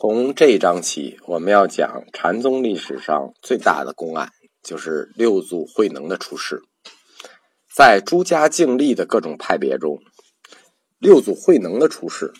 [0.00, 4.30] 从这一章起，我们要讲禅宗历史上最大的公案，
[4.62, 6.62] 就是六祖慧能的出世。
[7.74, 9.98] 在诸家净立的各种派别中，
[11.00, 12.32] 六祖慧能的出世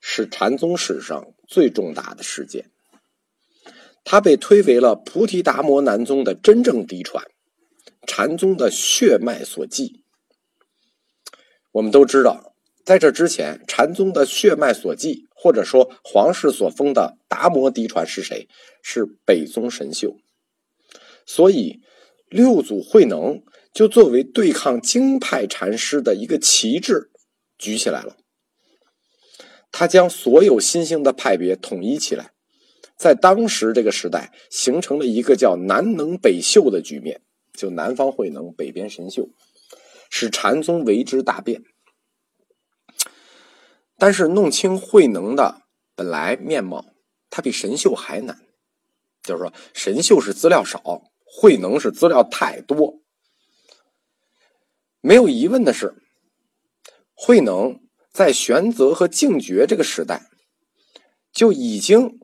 [0.00, 2.70] 是禅宗史上最重大的事件。
[4.02, 7.22] 他被推为了菩提达摩南宗的真正嫡传，
[8.06, 10.02] 禅宗的血脉所继。
[11.72, 12.54] 我们都知道，
[12.86, 15.26] 在这之前，禅宗的血脉所继。
[15.42, 18.46] 或者说，皇室所封的达摩嫡传是谁？
[18.82, 20.18] 是北宗神秀。
[21.24, 21.80] 所以，
[22.28, 27.10] 六祖慧能就作为对抗经派禅师的一个旗帜
[27.56, 28.18] 举起来了。
[29.72, 32.32] 他将所有新兴的派别统一起来，
[32.96, 37.22] 在当时这个时代，形成了一个叫“南能北秀”的局面，
[37.54, 39.30] 就南方慧能，北边神秀，
[40.10, 41.62] 使禅宗为之大变。
[44.00, 45.60] 但是弄清慧能的
[45.94, 46.86] 本来面貌，
[47.28, 48.40] 他比神秀还难。
[49.22, 53.02] 就是说，神秀是资料少，慧能是资料太多。
[55.02, 55.94] 没有疑问的是，
[57.12, 57.78] 慧能
[58.10, 60.30] 在玄泽和净觉这个时代，
[61.30, 62.18] 就已经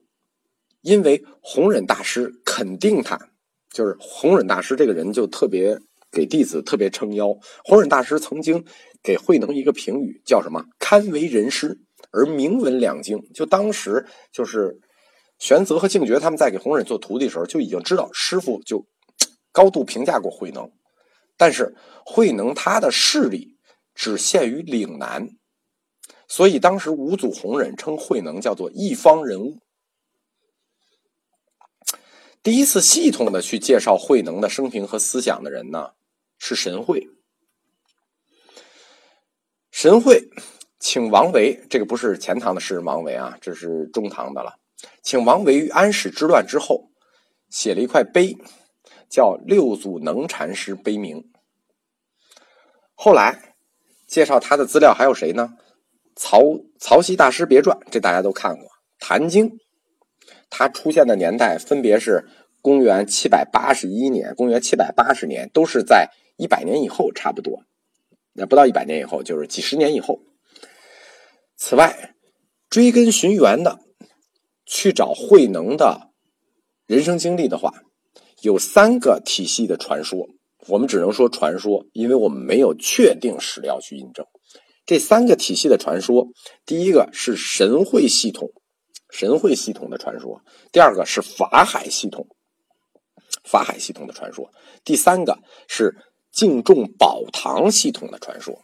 [0.80, 3.28] 因为弘忍大师肯定他，
[3.70, 5.78] 就是弘忍大师这个人就特别
[6.10, 7.36] 给弟子特别撑腰。
[7.64, 8.64] 弘忍大师曾经。
[9.06, 10.64] 给慧能一个评语，叫什么？
[10.80, 11.78] 堪为人师，
[12.10, 13.16] 而名闻两经。
[13.32, 14.80] 就当时就是
[15.38, 18.84] 玄泽和净觉他们在给弘忍做徒弟的时候，就已经知道师傅就
[19.52, 20.68] 高度评价过慧能。
[21.36, 23.56] 但是慧能他的势力
[23.94, 25.28] 只限于岭南，
[26.26, 29.60] 所以当时五祖弘忍称慧能叫做一方人物。
[32.42, 35.90] 第一次系统的去介绍慧能的生平和思想的人呢，
[36.38, 37.06] 是神会。
[39.86, 40.28] 神会
[40.80, 44.58] 请王维，这个不是前唐的诗人王维啊，这是中唐的了。
[45.00, 46.90] 请王维于安史之乱之后，
[47.50, 48.36] 写了一块碑，
[49.08, 51.18] 叫《六祖能禅师碑铭》。
[52.94, 53.54] 后来
[54.08, 55.54] 介绍他的资料还有谁呢？
[56.16, 56.42] 曹
[56.80, 58.64] 曹溪大师别传，这大家都看过。
[58.98, 59.50] 《坛经》，
[60.50, 62.26] 他出现的年代分别是
[62.60, 67.62] 公元七百八十一年、公元七百八十年，都是在一百年以后，差不多。
[68.36, 70.20] 那不到一百年以后，就是几十年以后。
[71.56, 72.14] 此外，
[72.68, 73.80] 追根寻源的
[74.66, 76.10] 去找慧能的
[76.86, 77.72] 人生经历的话，
[78.42, 80.28] 有三个体系的传说。
[80.68, 84.26] 我们只能说传说，因为我们没有确定史料去印证。
[84.84, 86.28] 这三个体系的传说，
[86.66, 88.50] 第一个是神会系统，
[89.10, 90.42] 神会系统的传说；
[90.72, 92.26] 第二个是法海系统，
[93.44, 94.50] 法海系统的传说；
[94.84, 95.96] 第三个是。
[96.36, 98.62] 敬重宝堂系统的传说，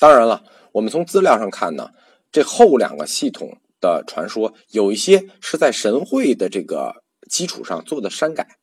[0.00, 0.42] 当然了，
[0.72, 1.90] 我们从资料上看呢，
[2.32, 8.58] 这后两个系统的传说有一些是在神会的这个基础上做的删改。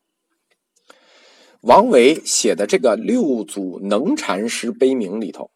[1.61, 5.51] 王维写的这个六祖能禅师碑铭里头，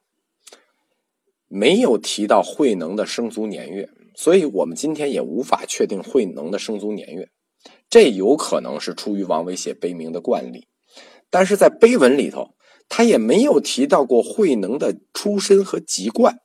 [1.49, 7.29] 没有提到慧能的生卒年月，所以我们今天也无法确定慧能的生卒年月，
[7.89, 10.69] 这有可能是出于王维写碑铭的惯例。
[11.29, 12.55] 但是在碑文里头，
[12.87, 16.39] 他也没有提到过慧能的出身和籍贯，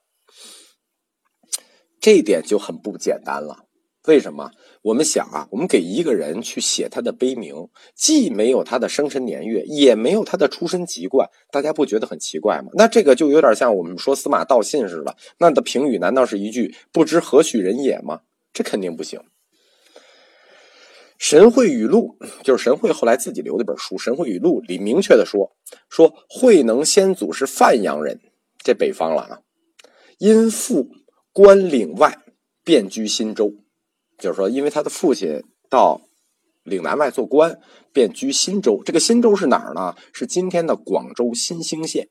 [2.01, 3.65] 这一点就很不简单了。
[4.07, 4.51] 为什么？
[4.83, 7.55] 我们想啊，我们给一个人去写他的碑铭，
[7.97, 12.69] 既没有他的生辰年月，也没有他的出身籍贯，大家不觉得很奇怪吗？
[12.75, 18.21] 那这个就有点像我们说司马道信似的，那的评语难道是一句“不知何许人也”吗？
[18.53, 19.19] 这肯定不行。
[21.27, 25.57] 《神会语录》就是神会后来自己留的本书，《神会语录》里明确的说，
[25.89, 28.21] 说慧能先祖是范阳人，
[28.59, 29.41] 这北方了啊。
[30.19, 30.91] 因父
[31.33, 32.19] 官岭外，
[32.63, 33.55] 便居新州，
[34.19, 36.03] 就是说，因为他的父亲到
[36.63, 37.59] 岭南外做官，
[37.91, 38.83] 便居新州。
[38.85, 39.97] 这个新州是哪儿呢？
[40.13, 42.11] 是今天的广州新兴县。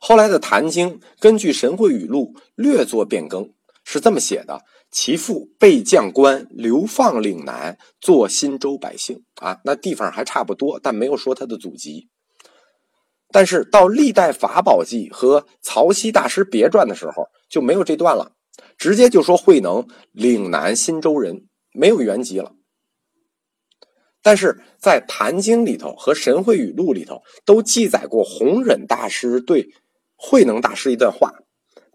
[0.00, 3.52] 后来的《坛经》根据《神会语录》略作变更，
[3.84, 4.62] 是这么写的。
[4.94, 12.08] 其父被将官流放岭南，做新州百姓啊，那地方还差不多，但没有说他的祖籍。
[13.32, 18.30] 但是到《历代法宝记》和《曹溪大师别传》的时候，就没有这段了，
[18.78, 22.52] 直接就说慧能岭南新州人，没有原籍了。
[24.22, 29.70] 但是在《坛经》里头和《神会语录》里头，都记载过弘忍大师对
[30.14, 31.32] 慧能大师一段话，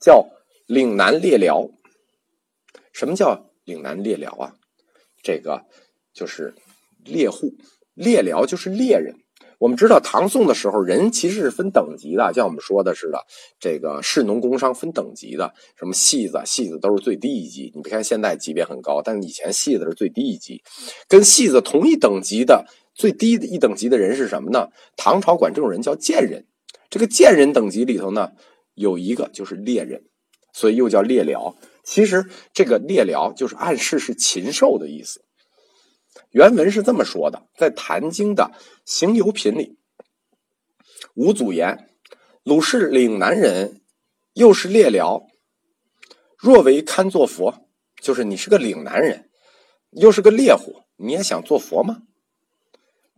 [0.02, 0.28] 叫
[0.68, 1.70] “岭南列辽”。
[3.00, 4.52] 什么叫岭南猎辽啊？
[5.24, 5.64] 这个
[6.14, 6.54] 就是
[7.06, 7.54] 猎户，
[7.94, 9.16] 猎辽就是猎人。
[9.58, 13.26] 我们知道唐宋的时候，人其实是分等级的，像我们说的似的，
[13.58, 17.72] 这个士农工商分等级的，什么戏子，戏子都是最低一级。
[17.74, 20.62] 你别看现在级别很高，但是以前戏子是最低一级。
[21.08, 24.68] 跟戏子同一等级的最低一等级的人是什么呢？
[24.98, 26.46] 唐朝管这种人叫贱人。
[26.90, 28.34] 这个贱人等级里头呢，
[28.74, 30.04] 有一个就是猎人，
[30.52, 31.56] 所以又叫猎僚。
[31.90, 35.26] 其实这个猎僚就是暗示是禽兽的意思。
[36.30, 38.44] 原文是这么说的，在《坛经》的
[38.86, 39.80] 《行由品》里，
[41.16, 41.90] 吴祖言
[42.46, 43.82] ：“鲁氏岭南人，
[44.34, 45.24] 又是猎僚，
[46.38, 47.68] 若为堪作佛，
[48.00, 49.32] 就是你是个岭南人，
[49.90, 52.04] 又是个猎户，你也想做佛吗？”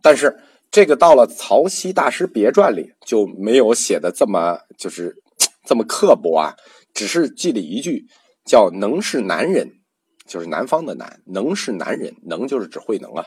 [0.00, 0.40] 但是
[0.70, 5.22] 这个到了《曹溪大师别传》里就没有写的这么就是
[5.68, 6.56] 这么刻薄啊，
[6.94, 8.06] 只是记了一句
[8.44, 9.78] 叫“能是男人”。
[10.24, 13.26] 就是南方的南，能是男人，能就是指慧能啊。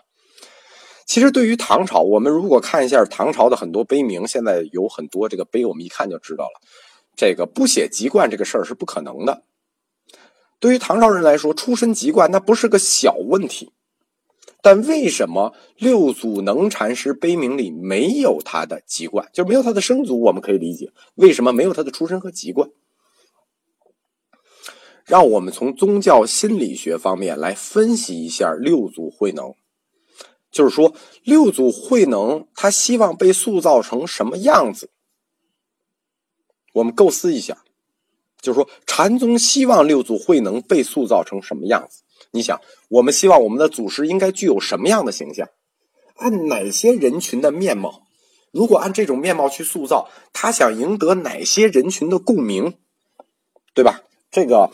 [1.05, 6.61] 其实对于唐朝，我们如果看一下唐朝的很多碑铭，现在有很多这个碑，我们一看就知道了，
[7.15, 9.43] 这个不写籍贯这个事儿是不可能的。
[10.57, 13.73] 对于唐朝人来说，出身籍贯那不是个小问题。
[14.61, 20.21] 但为什么六祖能禅师碑铭里没有他的籍贯，就没有他的生祖？
[20.21, 22.69] 我们可以理解为什么没有他的出身和籍贯。
[25.05, 29.53] 让我们从宗教心理学方面来分析一下六祖慧能，
[30.51, 34.89] 就是说六祖慧能他希望被塑造成什么样子？
[36.73, 37.63] 我们构思一下，
[38.41, 42.01] 就是说禅宗希望六祖慧能被塑造成什么样子？
[42.31, 42.59] 你想，
[42.89, 45.47] 我们希望我们的祖师应该具有什么样的形象？
[46.15, 48.07] 按哪些人群的面貌？
[48.51, 52.73] 如果按这种面貌去塑造，他想赢得哪些人群的共鸣？
[53.73, 54.01] 对吧？
[54.35, 54.69] 这个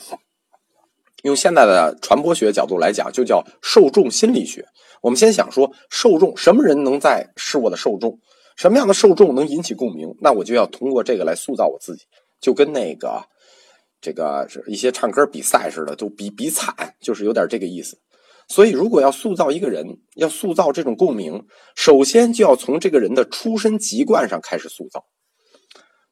[1.21, 4.65] 用现在的传播学角度来讲，就叫受众心理学。
[5.03, 8.19] 我们先想说，受众什么人能在是我的受众？
[8.57, 10.15] 什么样的受众能引起共鸣？
[10.19, 12.05] 那我就要通过这个来塑造我自己，
[12.39, 13.23] 就跟那个
[14.01, 17.99] 这个是一些唱歌比赛似的，就比比惨，就是有点这个意思。
[18.47, 19.85] 所以，如果要塑造一个人，
[20.15, 25.05] 要塑造这种共鸣，首先就要从这个人的出身籍贯上开始塑造。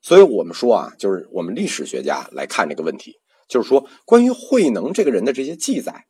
[0.04, 3.16] 所以我们说啊，就是我们历史学家来看这个问题。
[3.50, 6.06] 就是说，关于慧能这个人的这些记载，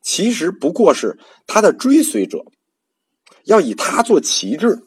[0.00, 2.44] 其实不过是他的追随者
[3.44, 4.78] 要以他做旗帜，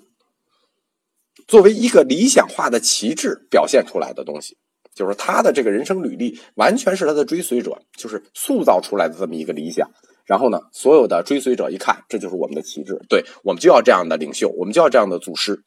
[1.48, 4.58] 作为一个理想化的旗帜表现出来的东西。
[4.96, 9.88] 就是他的这个人生履历，完全是他的追随者，就是塑造出来的这么一个理想。
[10.26, 15.58] 然后呢，所有的追随者一看，这就是我们的旗帜，对我们就要这样的领袖，我们就要这样的祖师。《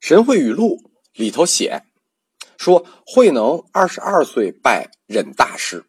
[0.00, 0.76] 神会语录》
[1.14, 1.84] 里头写。
[2.58, 5.84] 说慧能二十二岁拜忍大师。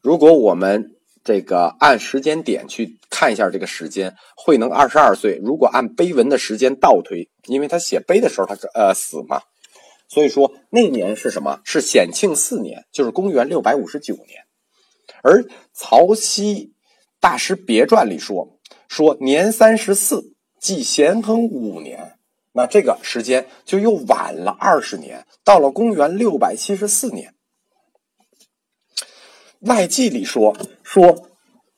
[0.00, 5.38] 如果我们这个按时间点去看一下这个时间，慧能二十二岁。
[5.42, 9.42] 如果按碑文的时间倒推，因为他写碑的时候他呃死嘛，
[10.08, 11.60] 所以说那年是什么？
[11.64, 14.44] 是显庆四年，就是公元六百五十九年。
[15.22, 15.42] 而
[15.72, 16.72] 《曹溪
[17.20, 22.07] 大师别传》里说说年三十四，即咸亨五年。
[22.58, 27.32] 那这个时间就又晚了二十年，到了公元六百七十四年。
[29.60, 31.28] 外记里说说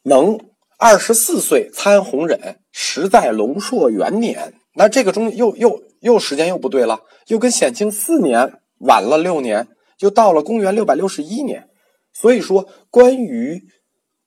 [0.04, 0.40] 能
[0.78, 4.54] 二十四岁参弘忍，实在龙朔元年。
[4.72, 9.68] 那这个中又又又时间又不对了，又跟显庆四年晚了六年，
[9.98, 11.68] 又到了公元六百六十一年。
[12.14, 13.64] 所以说，关于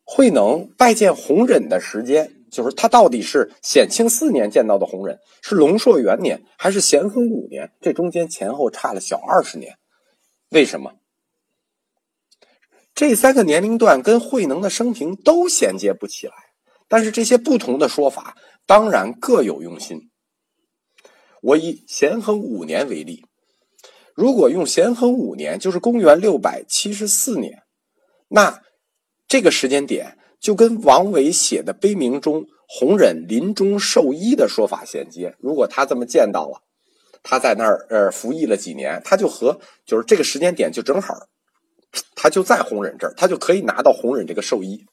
[0.04, 2.43] 慧能拜见弘忍的时间。
[2.54, 7.72] 就是他到底是显庆四年见到的弘忍，是龙朔元年，还是咸亨五年？
[7.82, 9.76] 这中间前后差了小二十年，
[10.52, 10.94] 为什么？
[12.94, 16.34] 这三个年龄段跟慧能的生平都衔接不起来。
[16.88, 20.12] 但是这些不同的说法，当然各有用心。
[21.42, 23.26] 我以咸亨五年为例，
[24.14, 27.64] 如果用咸亨五年，就是公元六百七十四年，
[28.28, 28.62] 那
[29.28, 30.20] 这个时间点。
[30.44, 35.38] 就跟王维写的碑铭中弘忍临终受医的说法衔接。
[35.40, 36.62] 如果他这么见到了，
[37.24, 41.16] 他在那儿呃服役了几年，他就和就是这个时间点就正好，
[42.14, 44.86] 他就在弘忍这儿，他就可以拿到弘忍这个寿衣。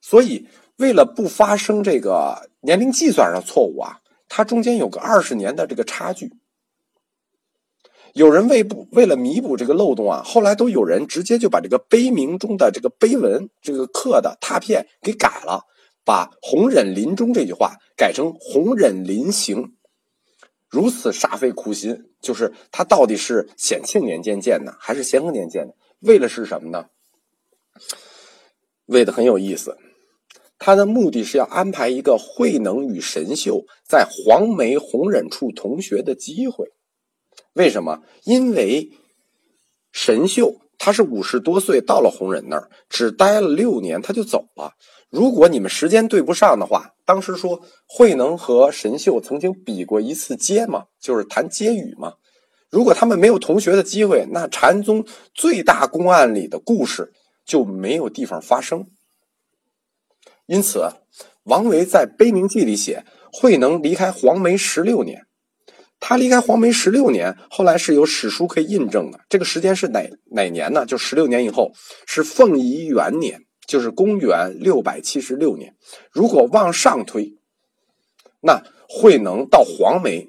[0.00, 6.32] 所以为了不发生这个年龄计算上错误啊，它中间有个二十年的这个差距。
[8.14, 15.64] 有人为不为了弥补这个漏洞啊，后来都有人直接就把这个碑铭中的这个碑文这个刻的拓片给改了，
[16.04, 19.74] 把“弘忍临终”这句话改成“弘忍临行”，
[20.68, 25.74] 如此煞费苦心，就是他到底是显庆年间建的，还是咸丰年间的？
[26.00, 26.86] 为了是什么呢？
[28.86, 29.78] 为的很有意思，
[30.58, 36.72] 他的目的是要安排一个慧能与神秀在黄梅弘忍处同学的机会。
[37.54, 38.00] 为什么？
[38.24, 38.90] 因为
[39.92, 44.72] 神秀他是五十多岁到了弘忍那儿，只待了六年他就走了。
[45.10, 52.14] 如果你们时间对不上的话，当时说慧能和神秀曾经比过一次接嘛，就是谈接语嘛。
[52.70, 55.04] 如果他们没有同学的机会，那禅宗
[55.34, 57.12] 最大公案里的故事
[57.44, 58.86] 就没有地方发生。
[60.46, 60.88] 因此，
[61.42, 65.26] 王维在《悲鸣记》里写慧能离开黄梅十六年。
[66.00, 69.20] 他离开黄梅十六年，后来是有史书可以印证的。
[69.28, 70.84] 这个时间是哪哪年呢？
[70.84, 71.70] 就十六年以后，
[72.06, 73.44] 是凤仪元年。
[73.66, 75.76] 就是公元六百七十六年，
[76.10, 77.36] 如果往上推，
[78.40, 80.26] 那慧能到黄梅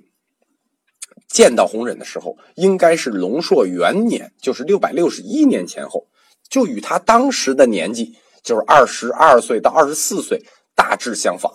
[1.27, 6.05] 见到弘忍的时候，应该是龙朔元年，就是六百六十一年前后，
[6.51, 11.51] 就与他当时的年纪，就是二十二岁到二十四岁，大致相仿。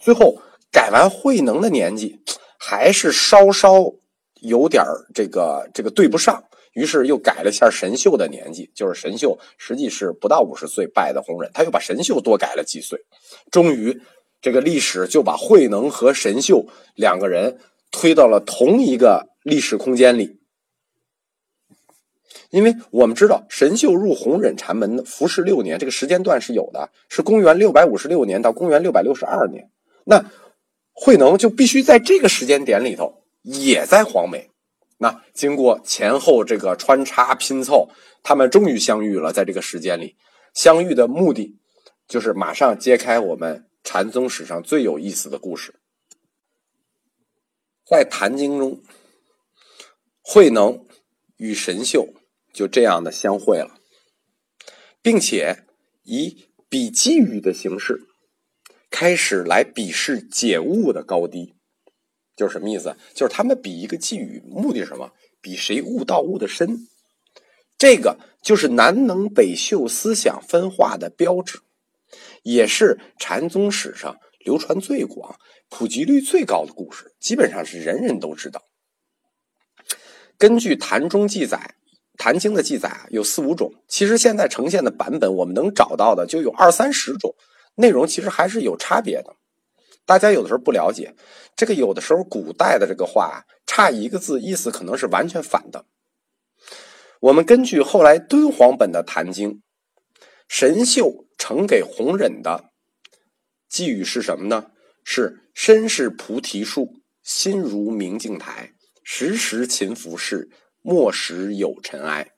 [0.00, 0.42] 最后
[0.72, 2.18] 改完慧能的年纪，
[2.66, 3.92] 还是稍稍
[4.40, 4.82] 有点
[5.14, 6.42] 这个这个对不上。
[6.72, 12.98] 于是又改了一下神秀的年纪，就是神秀实际是不到五十岁拜的弘忍，他又把神秀多改了几岁，
[13.52, 14.00] 终于
[14.40, 16.66] 这个历史就把慧能和神秀
[16.96, 17.58] 两个人
[17.92, 20.40] 推到了同一个历史空间里。
[22.50, 29.70] 因为我们知道神秀入弘忍禅门服侍六年，这个时间段是有的，是公元六百五十六年到公元六百六十二年，
[30.04, 30.24] 那
[30.94, 34.48] 慧能就必须在这个时间点里头也在黄梅。
[34.98, 37.90] 那经过前后这个穿插拼凑，
[38.22, 39.32] 他们终于相遇了。
[39.32, 40.16] 在这个时间里，
[40.54, 41.58] 相遇的目的
[42.06, 45.74] 就是马上揭开我们禅宗史上最有意思的故事。
[47.84, 48.80] 在《坛经》中，
[50.22, 50.86] 慧能
[51.36, 52.14] 与神秀
[52.52, 53.78] 就这样的相会了，
[55.02, 55.64] 并且
[56.04, 58.00] 以比寄语的形式
[58.94, 61.52] 开始来比试解悟的高低。
[62.36, 62.96] 就是什么意思？
[63.12, 65.10] 就是他们比一个寄语，目的是什么？
[65.40, 66.86] 比谁悟道悟的深。
[67.76, 71.58] 这个就是南能北秀思想分化的标志，
[72.44, 75.34] 也是禅宗史上流传最广、
[75.68, 78.62] 普及率最高的故事，基本上是人人都知道。
[80.38, 81.74] 根据坛中记载，
[82.16, 83.72] 《坛经》的记载啊，有四五种。
[83.88, 87.34] 其实现在呈现的版本，我们能找到的就有二三十种，
[87.74, 89.36] 内容其实还是有差别的。
[90.06, 91.14] 大家有的时候不了解，
[91.56, 95.86] 这个有的时候古代的这个话差一个字，意思可能是完全反的。
[97.20, 99.50] 我们根据后来敦煌本的《坛经》，
[100.46, 102.70] 神秀呈给弘忍的
[103.68, 104.72] 寄语是什么呢？
[105.02, 110.48] 是身是菩提树，心如明镜台，时时勤拂拭，
[110.82, 112.32] 莫使有尘埃。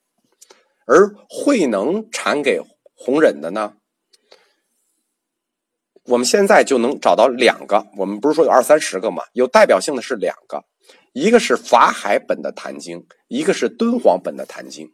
[0.86, 2.60] 而慧能传给
[2.94, 3.74] 弘忍的呢？
[6.06, 9.24] 我们现在就能找到两个，我们不是说有二三十个吗？
[9.32, 10.64] 有代表性的是两个，
[11.12, 14.86] 一个是法海本的《坛经》，一个是敦煌本的《坛经》。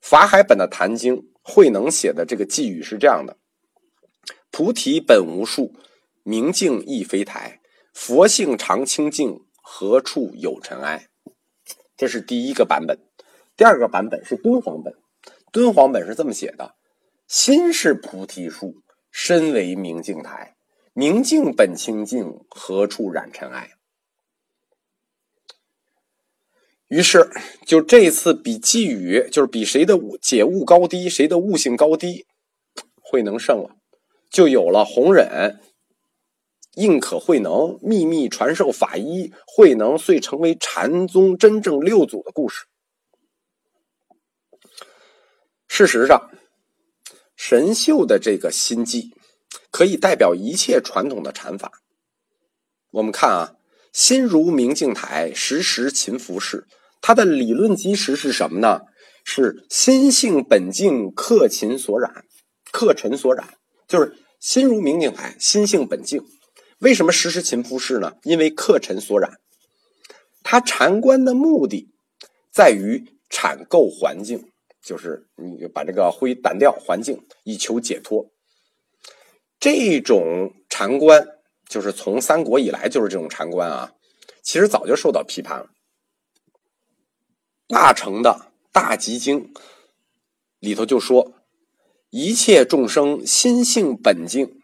[0.00, 3.38] 法海本的《坛经》，慧能写的这个寄语是这样的
[4.52, 5.74] ：“菩提本无树，
[6.22, 7.60] 明镜亦非台，
[7.94, 11.06] 佛性常清净，何处有尘埃？”
[11.96, 12.98] 这是第一个版本。
[13.56, 14.92] 第二个版本是敦煌本，
[15.52, 16.74] 敦煌本是这么写的
[17.26, 18.74] ：“心是菩提树。”
[19.20, 20.54] 身为明镜台，
[20.92, 23.72] 明镜本清净，何处染尘埃？
[26.86, 27.28] 于是，
[27.66, 32.26] 就这次比寄语，就是比谁的悟解悟高低，谁的悟性高低，
[33.02, 33.76] 慧能胜了，
[34.30, 35.60] 就有了弘忍
[36.76, 42.66] 应可慧能秘密传授法医，慧能遂成为禅宗真正六祖的故事。
[45.66, 46.30] 事实上。
[47.50, 49.14] 神秀的这个心计，
[49.70, 51.72] 可以代表一切传统的禅法。
[52.90, 53.54] 我们看啊，
[53.90, 56.64] 心如明镜台，时时勤拂拭。
[57.00, 58.82] 它的理论基石是什么呢？
[59.24, 62.26] 是心性本净，克勤所染，
[62.70, 63.54] 克尘所染，
[63.86, 66.22] 就是心如明镜台，心性本净。
[66.80, 68.12] 为什么时时勤拂拭呢？
[68.24, 69.38] 因为克尘所染。
[70.42, 71.88] 他禅观的目的
[72.52, 74.50] 在于产构环境。
[74.82, 78.30] 就是你把这个灰掸掉，环境以求解脱。
[79.60, 81.26] 这种禅观，
[81.68, 83.92] 就是从三国以来就是这种禅观啊，
[84.42, 85.70] 其实早就受到批判了。
[87.66, 89.52] 大乘的大集经
[90.58, 91.34] 里头就说
[92.10, 94.57] ：“一切众生心性本净，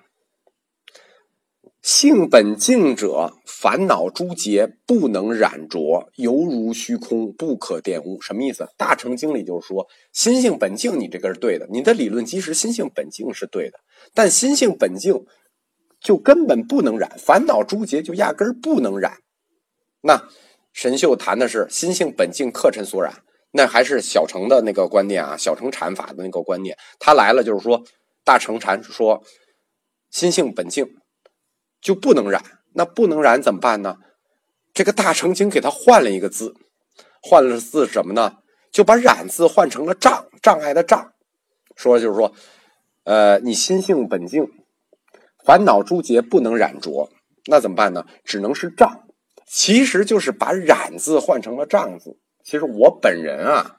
[1.84, 8.18] 性本净者，烦恼诸结不能染着，犹如虚空，不可玷污。
[8.22, 8.66] 什么意思？
[8.78, 13.78] 大乘经里就是说，心性本净，你这个是对的，你的理论基石心性本净是对的，
[14.14, 15.26] 但心性本净
[16.00, 19.18] 就根本不能染，烦恼诸结就压根儿不能染。
[20.00, 20.26] 那
[20.72, 23.22] 神秀谈的是心性本净，客尘所染，
[23.52, 26.74] 那还是小乘的那个观念啊，小乘禅法的那个观念。
[26.98, 27.84] 他来了就是说，
[28.24, 29.22] 大乘禅说
[30.10, 30.88] 心性本净。
[31.84, 33.98] 就不能染，那不能染怎么办呢？
[34.72, 36.54] 这个大乘经给他换了一个字，
[37.22, 38.38] 换了字什么呢？
[38.72, 41.12] 就把染字换成了障，障碍的障。
[41.76, 42.32] 说就是说，
[43.04, 44.48] 呃，你心性本净，
[45.44, 47.10] 烦恼诸结不能染着，
[47.46, 48.06] 那怎么办呢？
[48.24, 49.02] 只能是障。
[49.46, 52.16] 其实就是把染字换成了障字。
[52.42, 53.76] 其实我本人啊，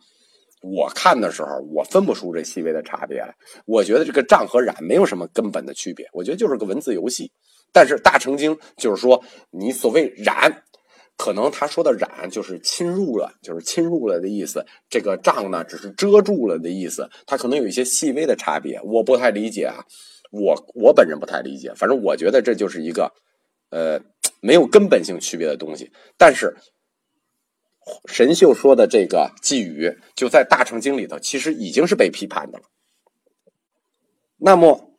[0.61, 3.35] 我看的时候我分不出这细微的差别来。
[3.65, 7.31] 我觉得这个障和染没有什么根本的区别，我觉得就是个文字游戏。
[7.71, 10.63] 但是大乘经就是说，你所谓染，
[11.17, 14.65] 可能他说的染就是侵入了，就是侵入了的意思。
[14.89, 17.09] 这个障呢，只是遮住了的意思。
[17.27, 19.83] 它可能有一些细微的差别，我不太理解啊。
[20.31, 23.11] 我我本人不太理解，反正我觉得这就是一个，
[23.71, 23.99] 呃，
[24.39, 25.91] 没有根本性区别的东西。
[26.17, 26.55] 但是
[28.05, 32.63] 神秀说的这个寄语，就在大乘经里头，其实已经是被批判的了。
[34.37, 34.94] 那么。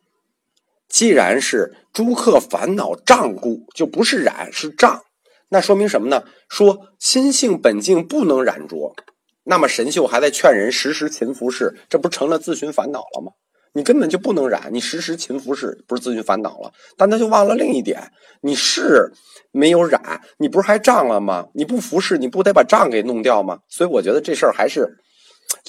[0.89, 5.03] 既然是诸客烦恼障故，就不是染是障，
[5.49, 6.23] 那说明什么呢？
[6.49, 8.95] 说心性本净不能染着。
[9.43, 13.31] 那么神秀还在劝人时时勤拂拭，这不成了自寻烦恼了吗？
[13.73, 16.71] 你根本就不能染，你时时勤拂拭，不是自寻烦恼了？
[16.97, 19.11] 但他就忘了另一点，你是
[19.51, 21.47] 没有染，你不是还障了吗？
[21.53, 23.59] 你不服侍，你不得把障给弄掉吗？
[23.69, 24.97] 所以我觉得这事儿还是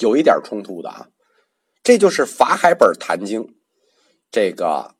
[0.00, 1.08] 有一点冲突的啊。
[1.82, 3.44] 这就是法海本坛经
[4.30, 4.97] 这个。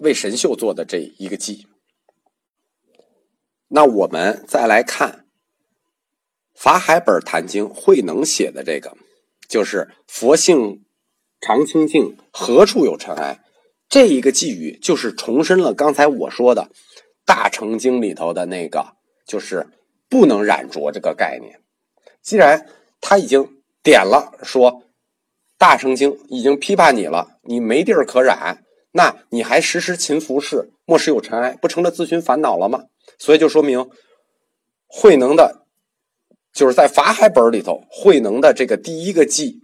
[0.00, 1.66] 为神秀做的这一个记，
[3.68, 5.26] 那我们再来看
[6.60, 8.96] 《法海本坛经》慧能写的这个，
[9.48, 10.84] 就是“佛性
[11.40, 13.40] 常清净，何处有尘埃”
[13.88, 16.70] 这一个寄语，就是重申了刚才我说的
[17.24, 19.66] 《大乘经》里头的那个，就是
[20.08, 21.60] 不能染着这个概念。
[22.22, 22.66] 既然
[23.00, 24.72] 他已经点了，说
[25.58, 28.64] 《大乘经》已经批判你了，你没地儿可染。
[28.92, 32.84] 那你还时时勤拂拭，莫使有尘埃，不成了自寻烦恼了吗？
[33.18, 33.88] 所以就说明
[34.86, 35.66] 慧能的，
[36.52, 39.60] 就是在法海本里头，慧能的这个第一个记，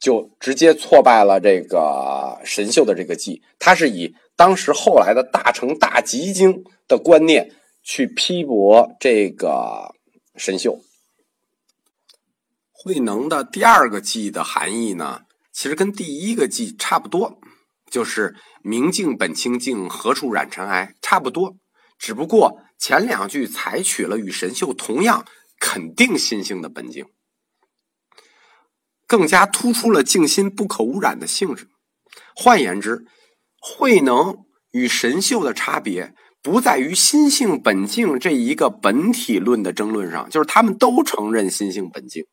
[0.00, 3.42] 就直接挫败了这个神秀的这个记。
[3.60, 7.52] 他是以当时后来的大乘大集经的观念
[7.84, 9.94] 去批驳这个
[10.36, 10.80] 神秀。
[12.72, 17.38] 慧能的第二个记的含义呢，其实跟第一个记差不多。
[17.90, 21.56] 就是明镜本清净，何处染尘埃，差不多。
[21.98, 25.24] 只不过前两句采取了与神秀同样
[25.60, 27.06] 肯定心性的本净，
[29.06, 31.68] 更加突出了静心不可污染的性质。
[32.34, 33.06] 换言之，
[33.60, 42.26] 慧能与神秀的差别不在于心性本净这一个本体论的争论上，就是他们都承认心性本净，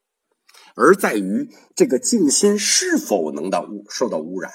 [0.75, 4.51] 而在于这个静心是否能到污受到污染。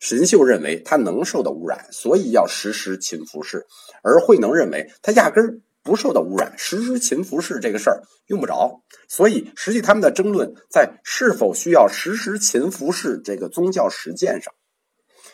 [0.00, 3.60] 神秀认为他能受到污染，所以要时时勤拂拭；
[4.02, 8.82] 而慧能认为他压根儿不受到污染，时时勤拂拭这个事儿用不着。
[9.08, 14.52] 所以，实际他们的争论在是否需要时时勤拂拭这个宗教实践上。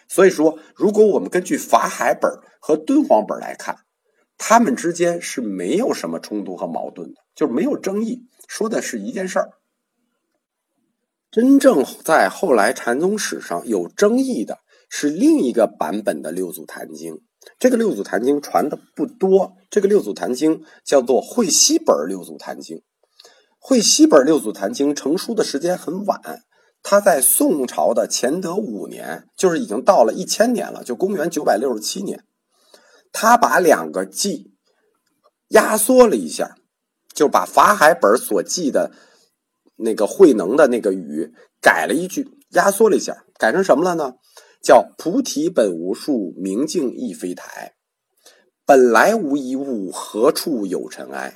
[0.09, 3.79] 所以说，如果我们根据法海本和敦煌本来看，
[4.37, 9.51] 他们之间是没有什么冲突和矛盾的，就是没有争议，说的是一件事儿。
[11.33, 14.59] 真正在后来禅宗史上有争议的
[14.91, 17.15] 是另一个版本的《六祖坛经》。
[17.59, 19.55] 这个《六祖坛经》传的不多。
[19.71, 22.77] 这个《六祖坛经》叫做慧西本《六祖坛经》。
[23.59, 26.21] 慧西本《六祖坛经》成书的时间很晚，
[26.83, 32.23] 他在宋朝的乾德五年，就是已经到了一千年了，就公元九百六十七年。
[33.11, 34.53] 他把两个记
[35.49, 36.57] 压缩了一下，
[37.15, 38.93] 就把法海本所记的。
[39.83, 44.15] 那个慧能的那个语改了一句，压缩了一下，改成什么了呢？
[44.63, 47.75] 叫“菩提本无树，明镜亦非台，
[48.65, 51.35] 本来无一物，何处有尘埃。”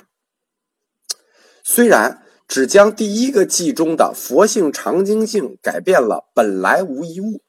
[1.61, 7.41] 虽然只将第一个记中的“佛性常清净”改变了“本来无一物”，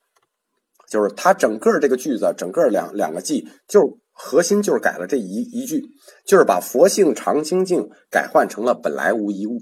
[0.91, 5.81] 就是它整个这个句子，整个两两个记，就核心就是改了这一一句，
[6.27, 9.61] 就是把“佛性常清净”改换成了“本来无一物”。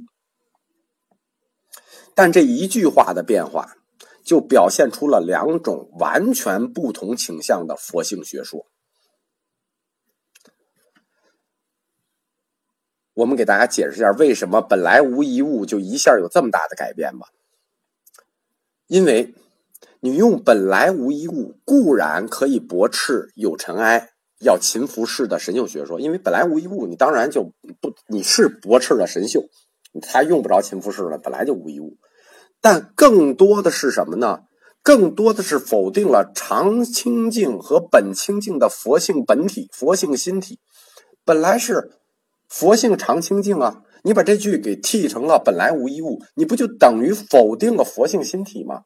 [2.16, 3.76] 但这一句话的变化，
[4.24, 8.64] 就表现出了两种完全不同倾向的佛性学说。
[13.12, 17.29] 我们给大家解释一下为什么本来无一物就一下有这么大的改变吧。
[18.87, 19.35] 因为
[20.00, 27.52] 你用本来无一物，固然可以驳斥有尘埃，要勤拂拭的神秀学说，因为本来无一物，你当然就
[27.83, 29.44] 不，你是驳斥了神秀，
[30.00, 31.98] 他用不着勤拂拭了，本来就无一物。
[32.68, 34.40] 但更多的是什么呢？
[34.83, 40.59] 更多的是否定了常清净和本清净的佛性本体、佛性心体，
[41.24, 41.92] 本来是。
[42.48, 43.83] 佛性常清净啊！
[44.02, 48.83] 你把这句给替成了“本来无一物”，你不就等于否定了佛性心体吗？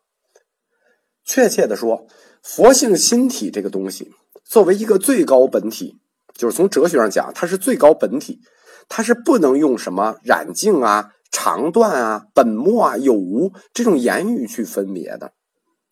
[1.24, 2.06] 确切的说，
[2.42, 4.10] 佛性心体这个东西，
[4.44, 5.96] 作为一个最高本体，
[6.34, 8.40] 就是从哲学上讲，它是最高本体，
[8.90, 15.32] 它是不能用什么染净啊、长断啊、本末啊、有无这种言语去分别的，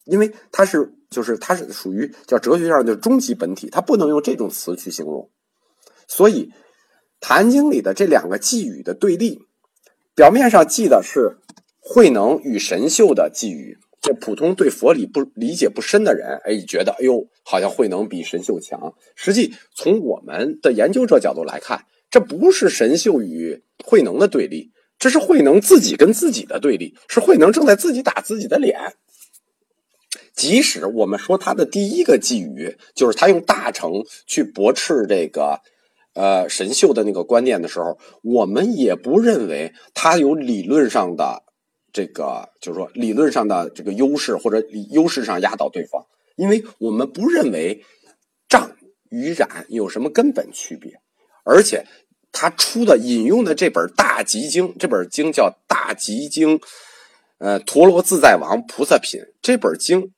[0.05, 5.31] 因为它是就是它是属于叫哲学上的终极本体，它不能用这种词去形容，
[6.07, 6.53] 所以。
[7.27, 9.41] 《坛经》里的这两个寄语的对立，
[10.15, 11.39] 表面上记的是
[11.81, 13.77] 慧能与神秀的寄语。
[14.01, 18.95] 这普通对佛理不理解不深的人，哎，觉得哎呦，好像慧能比神秀强。
[19.17, 28.79] 实际从我们的研究者角度来看，这不是神秀与慧能的对立，这是慧能自己跟自己的对立，是慧能正在自己打自己的脸。
[30.35, 35.61] 即使我们说他的第一个寄语，就是他用大乘去驳斥这个。
[36.15, 41.45] 呃，神秀的那个观念的时候，我们也不认为他有理论上的
[41.93, 47.85] 这个，就是说理论上的这个优势或者优势上压倒对方，因为我们不认为
[48.49, 48.77] 障
[49.11, 50.95] 与染有什么根本区别，
[51.45, 51.87] 而且
[52.33, 56.59] 他出的引用的这本《大集经》，这本经叫《大集经》，
[57.39, 60.13] 呃，陀罗自在王菩萨品这本经，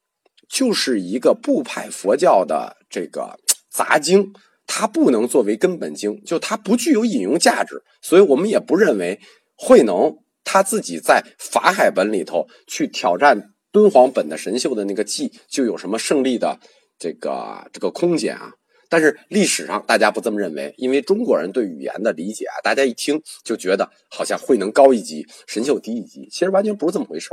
[0.49, 3.38] 就是一个不派佛教的这个
[3.70, 4.33] 杂经。
[4.73, 9.18] 它不能作为根本经，就它不具有引用价值，所以我们也不认为
[9.57, 16.61] 慧能他自己在法海本里头去挑战敦煌本的神秀的那个记，就有什么胜利的
[17.01, 18.53] 这个这个空间啊。
[18.90, 27.31] 但是历史上大家不这么认为，因为中国人对语言的理解啊，大家一听就觉得好像慧能高一级，神秀低一级，其实完全不是这么回事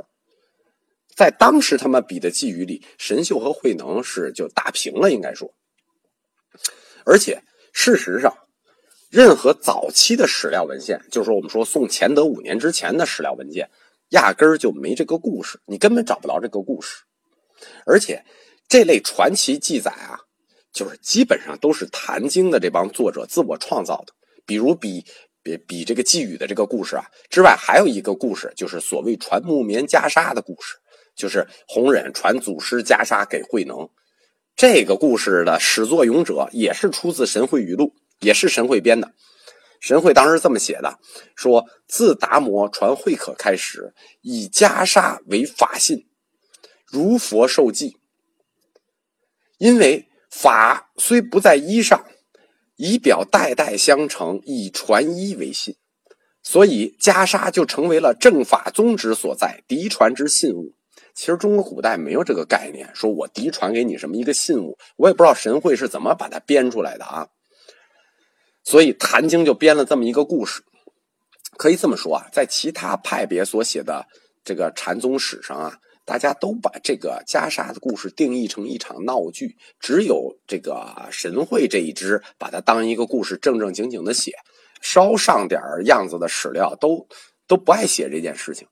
[1.15, 5.51] 在当时他们比的寄语里，神秀和慧能是就打平了，应该说。
[7.03, 7.41] 而且，
[7.73, 8.31] 事实上，
[9.09, 13.67] 任何早期的史料文献，就是说我们说宋乾德五年之前的史料文件，
[14.09, 17.03] 压根儿就没这个故事，你根本找不着这个故事。
[17.87, 18.23] 而且，
[18.67, 20.19] 这类传奇记载啊，
[20.71, 24.13] 就是基本上都是《坛经》的这帮作者自我创造的。
[24.45, 25.05] 比如比
[25.43, 30.75] 比比这个寄语的这个故事啊之外，还有一个故事，就是所谓传木棉袈裟的故事，
[31.15, 33.89] 就是弘忍传祖师袈裟给慧能。
[34.55, 37.85] 这个故事的始作俑者也是出自《神会语录》，
[38.19, 39.13] 也是神会编的。
[39.79, 40.97] 神会当时这么写的：
[41.35, 46.07] 说自达摩传慧可开始，以袈裟为法信，
[46.87, 47.97] 如佛受记。
[49.59, 52.05] 因为法虽不在衣上，
[52.75, 55.75] 以表代代相承，以传衣为信，
[56.43, 60.73] 所以袈裟就成为了正法宗旨所在，嫡传之信物。
[61.13, 67.27] 其实中国古代没有这个概念，说我嫡传给你什么一个信物，我也不知道神会是怎么把它编出来的啊。
[68.63, 70.61] 所以《坛经》就编了这么一个故事，
[71.57, 74.05] 可以这么说啊，在其他派别所写的
[74.43, 84.31] 这个禅宗史上啊，大家都把这个袈裟的故事定义成一场闹剧，只有这个神会这一支把它当一个故事正正经经的写，
[84.81, 87.05] 稍上点样子的史料都
[87.45, 88.65] 都不爱写这件事情。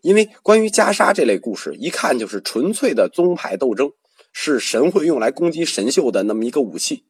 [0.00, 3.92] 因为关于袈裟这类故事，一看就是纯粹的宗派斗争，
[4.32, 7.04] 是神会用来攻击神秀的那么一个武器。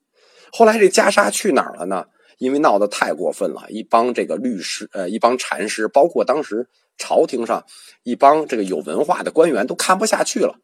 [0.52, 2.04] 后来这袈裟去哪儿了呢？
[2.36, 7.64] 因为闹得太过分了，一帮这个律师，呃，一帮禅师，包括当时朝廷上
[8.02, 10.56] 一帮这个有文化的官员都看不下去了。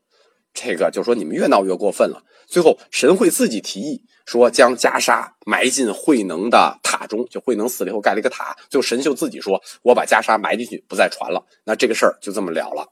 [0.54, 2.22] 这个就说你们越闹越过分了。
[2.46, 7.24] 最后神会自己提议说，将袈裟埋进慧能的塔中。
[7.30, 12.86] 就慧能死了以后盖了一个塔，最后神秀自己说：“我把袈裟埋进去，不再传了。”那这个事儿就这么了了。